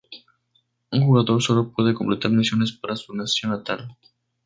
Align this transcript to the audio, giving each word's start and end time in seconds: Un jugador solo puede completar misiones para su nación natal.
Un 0.91 1.03
jugador 1.03 1.43
solo 1.43 1.71
puede 1.73 1.93
completar 1.93 2.31
misiones 2.31 2.71
para 2.71 2.95
su 2.95 3.13
nación 3.13 3.51
natal. 3.51 3.95